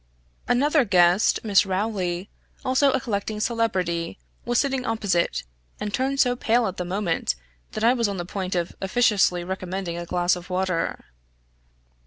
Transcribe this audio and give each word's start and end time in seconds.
Another 0.47 0.83
guest, 0.83 1.39
Miss 1.43 1.63
Rowley, 1.63 2.27
also 2.65 2.89
a 2.91 2.99
collecting 2.99 3.39
celebrity, 3.39 4.17
was 4.45 4.57
sitting 4.57 4.83
opposite, 4.83 5.43
and 5.79 5.93
turned 5.93 6.19
so 6.19 6.35
pale 6.35 6.65
at 6.65 6.77
the 6.77 6.83
moment, 6.85 7.35
that 7.73 7.83
I 7.83 7.93
was 7.93 8.07
on 8.07 8.17
the 8.17 8.25
point 8.25 8.55
of 8.55 8.75
officiously 8.81 9.43
recommending 9.43 9.97
a 9.99 10.07
glass 10.07 10.35
of 10.35 10.49
water. 10.49 11.05